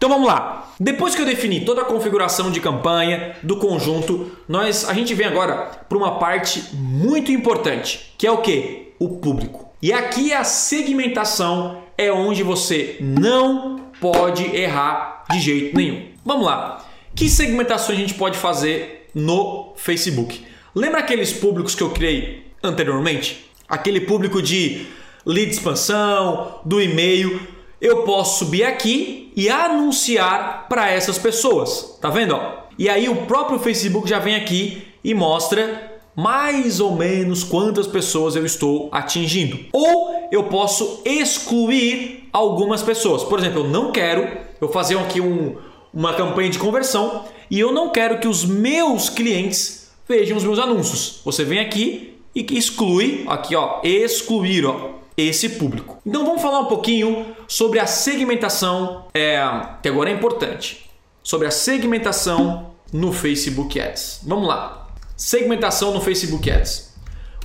[0.00, 0.72] Então vamos lá.
[0.80, 5.26] Depois que eu defini toda a configuração de campanha do conjunto, nós a gente vem
[5.26, 8.94] agora para uma parte muito importante, que é o que?
[8.98, 9.68] O público.
[9.82, 16.06] E aqui a segmentação é onde você não pode errar de jeito nenhum.
[16.24, 16.82] Vamos lá.
[17.14, 20.46] Que segmentações a gente pode fazer no Facebook?
[20.74, 23.50] Lembra aqueles públicos que eu criei anteriormente?
[23.68, 24.86] Aquele público de
[25.26, 27.59] lead expansão, do e-mail.
[27.80, 31.96] Eu posso subir aqui e anunciar para essas pessoas.
[32.00, 32.38] Tá vendo?
[32.78, 38.36] E aí o próprio Facebook já vem aqui e mostra mais ou menos quantas pessoas
[38.36, 39.58] eu estou atingindo.
[39.72, 43.24] Ou eu posso excluir algumas pessoas.
[43.24, 44.28] Por exemplo, eu não quero
[44.60, 45.56] eu fazer aqui um,
[45.92, 50.58] uma campanha de conversão e eu não quero que os meus clientes vejam os meus
[50.58, 51.20] anúncios.
[51.24, 55.98] Você vem aqui e exclui, aqui ó, excluir ó, esse público.
[56.06, 59.40] Então vamos falar um pouquinho sobre a segmentação, é,
[59.82, 60.90] que agora é importante,
[61.22, 64.20] sobre a segmentação no Facebook Ads.
[64.24, 64.80] Vamos lá
[65.20, 66.94] segmentação no Facebook Ads.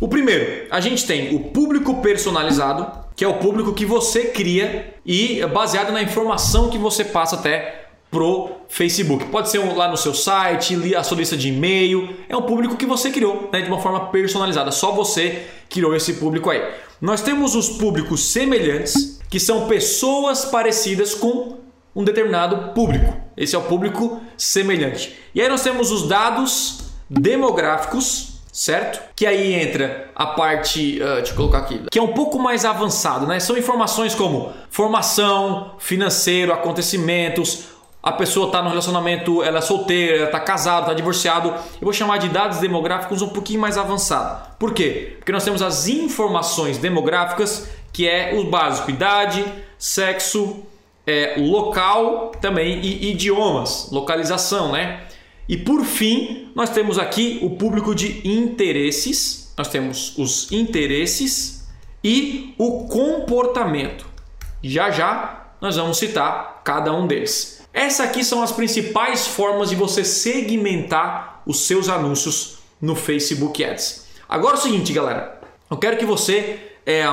[0.00, 4.94] O primeiro, a gente tem o público personalizado, que é o público que você cria
[5.04, 9.26] e é baseado na informação que você passa até pro Facebook.
[9.26, 12.16] Pode ser lá no seu site, a sua lista de e-mail.
[12.26, 14.70] É um público que você criou né, de uma forma personalizada.
[14.70, 16.62] Só você criou esse público aí.
[17.00, 21.58] Nós temos os públicos semelhantes, que são pessoas parecidas com
[21.94, 23.14] um determinado público.
[23.36, 25.16] Esse é o público semelhante.
[25.34, 29.00] E aí nós temos os dados demográficos, certo?
[29.14, 32.64] Que aí entra a parte, uh, deixa eu colocar aqui, que é um pouco mais
[32.64, 33.38] avançado, né?
[33.38, 37.64] São informações como formação, financeiro, acontecimentos,
[38.08, 41.48] a pessoa está no relacionamento, ela é solteira, está casada, está divorciado.
[41.48, 44.56] Eu vou chamar de dados demográficos um pouquinho mais avançado.
[44.58, 45.16] Por quê?
[45.18, 49.44] Porque nós temos as informações demográficas, que é o básico: idade,
[49.78, 50.62] sexo,
[51.06, 55.04] é, local também e idiomas, localização, né?
[55.46, 59.52] E por fim, nós temos aqui o público de interesses.
[59.56, 61.68] Nós temos os interesses
[62.02, 64.06] e o comportamento.
[64.62, 67.57] Já já nós vamos citar cada um deles.
[67.78, 74.04] Essas aqui são as principais formas de você segmentar os seus anúncios no Facebook Ads.
[74.28, 75.40] Agora é o seguinte, galera.
[75.70, 77.04] Eu quero que você é,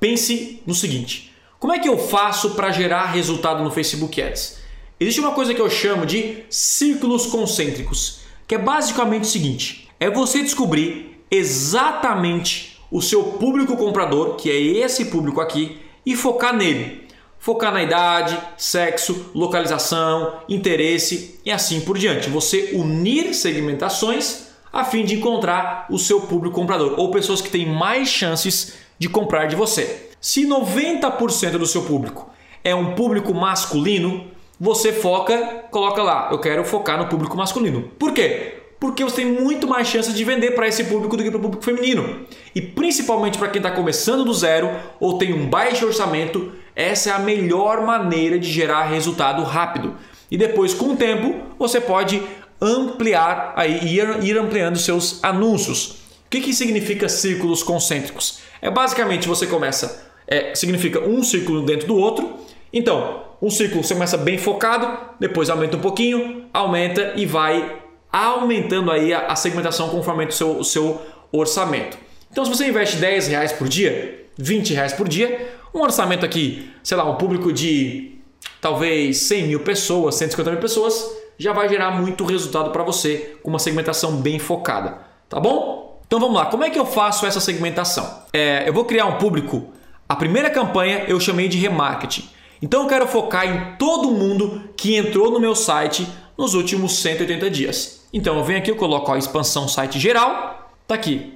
[0.00, 4.56] pense no seguinte: como é que eu faço para gerar resultado no Facebook Ads?
[4.98, 10.08] Existe uma coisa que eu chamo de círculos concêntricos, que é basicamente o seguinte: é
[10.08, 17.05] você descobrir exatamente o seu público comprador, que é esse público aqui, e focar nele.
[17.46, 22.28] Focar na idade, sexo, localização, interesse e assim por diante.
[22.28, 27.64] Você unir segmentações a fim de encontrar o seu público comprador ou pessoas que têm
[27.64, 30.08] mais chances de comprar de você.
[30.20, 32.28] Se 90% do seu público
[32.64, 34.26] é um público masculino,
[34.58, 37.92] você foca, coloca lá, eu quero focar no público masculino.
[37.96, 38.54] Por quê?
[38.80, 41.42] Porque você tem muito mais chance de vender para esse público do que para o
[41.42, 42.26] público feminino.
[42.56, 44.68] E principalmente para quem está começando do zero
[44.98, 49.96] ou tem um baixo orçamento, essa é a melhor maneira de gerar resultado rápido.
[50.30, 52.22] E depois, com o tempo, você pode
[52.60, 55.90] ampliar aí, ir, ampliando seus anúncios.
[56.26, 58.40] O que, que significa círculos concêntricos?
[58.60, 62.36] É basicamente você começa, é, significa um círculo dentro do outro.
[62.72, 67.80] Então, um ciclo você começa bem focado, depois aumenta um pouquinho, aumenta e vai
[68.12, 71.00] aumentando aí a, segmentação conforme o seu, o seu
[71.30, 71.98] orçamento.
[72.30, 76.70] Então, se você investe 10 reais por dia, 20 reais por dia, um orçamento aqui,
[76.82, 78.18] sei lá, um público de
[78.60, 83.50] talvez 100 mil pessoas, 150 mil pessoas, já vai gerar muito resultado para você com
[83.50, 84.98] uma segmentação bem focada,
[85.28, 86.00] tá bom?
[86.06, 88.22] Então vamos lá, como é que eu faço essa segmentação?
[88.32, 89.72] É, eu vou criar um público.
[90.08, 92.28] A primeira campanha eu chamei de remarketing.
[92.62, 96.06] Então eu quero focar em todo mundo que entrou no meu site
[96.38, 98.06] nos últimos 180 dias.
[98.12, 101.34] Então eu venho aqui, eu coloco a expansão site geral, tá aqui.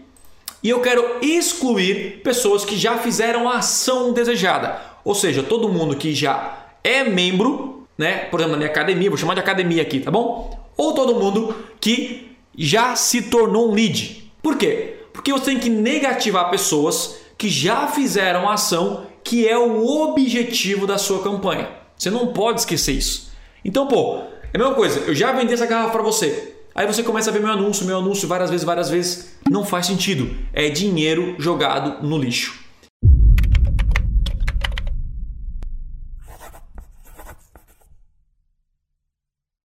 [0.62, 4.80] E eu quero excluir pessoas que já fizeram a ação desejada.
[5.04, 8.24] Ou seja, todo mundo que já é membro, né?
[8.30, 10.58] Por exemplo, na minha academia, vou chamar de academia aqui, tá bom?
[10.76, 14.32] Ou todo mundo que já se tornou um lead.
[14.42, 14.96] Por quê?
[15.12, 20.86] Porque você tem que negativar pessoas que já fizeram a ação que é o objetivo
[20.86, 21.68] da sua campanha.
[21.96, 23.30] Você não pode esquecer isso.
[23.64, 24.18] Então, pô,
[24.52, 26.56] é a mesma coisa, eu já vendi essa garrafa para você.
[26.74, 29.34] Aí você começa a ver meu anúncio, meu anúncio várias vezes, várias vezes.
[29.50, 30.34] Não faz sentido.
[30.52, 32.58] É dinheiro jogado no lixo.